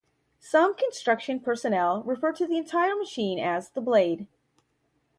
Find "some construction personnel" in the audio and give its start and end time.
0.39-2.01